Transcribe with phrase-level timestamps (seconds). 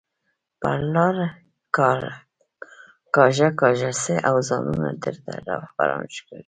[0.61, 1.15] پر لار
[3.15, 6.39] کاږه کاږه ځئ او ځانونه درته رهبران ښکاري